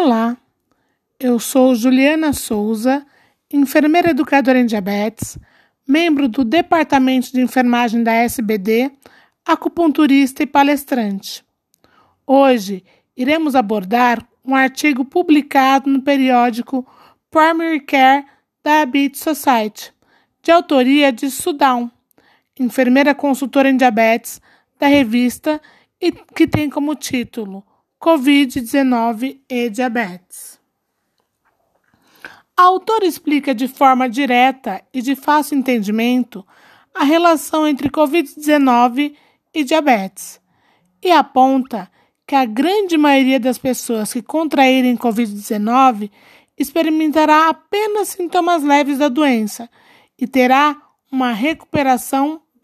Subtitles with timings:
[0.00, 0.36] Olá,
[1.18, 3.04] eu sou Juliana Souza,
[3.52, 5.36] enfermeira educadora em diabetes,
[5.88, 8.92] membro do Departamento de Enfermagem da SBD,
[9.44, 11.44] acupunturista e palestrante.
[12.24, 12.84] Hoje
[13.16, 16.86] iremos abordar um artigo publicado no periódico
[17.28, 18.24] Primary Care
[18.64, 19.92] Diabetes Society,
[20.40, 21.90] de autoria de Sudão,
[22.56, 24.40] enfermeira consultora em diabetes
[24.78, 25.60] da revista
[26.00, 27.64] e que tem como título
[28.00, 30.58] Covid-19 e diabetes.
[32.56, 36.46] A autora explica de forma direta e de fácil entendimento
[36.94, 39.14] a relação entre Covid-19
[39.54, 40.40] e diabetes
[41.02, 41.90] e aponta
[42.26, 46.10] que a grande maioria das pessoas que contraírem Covid-19
[46.58, 49.70] experimentará apenas sintomas leves da doença
[50.18, 50.76] e terá
[51.10, 52.42] uma recuperação